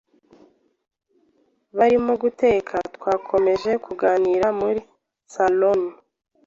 [1.77, 4.81] Barimo guteka twakomeje kuganira muri
[5.33, 5.81] salon